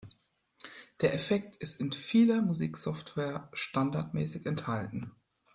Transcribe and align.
Der 1.01 1.13
Effekt 1.13 1.57
ist 1.57 1.79
in 1.79 1.91
vieler 1.91 2.41
Musiksoftware 2.41 3.49
standardmäßig 3.53 4.47
enthalten. 4.47 5.11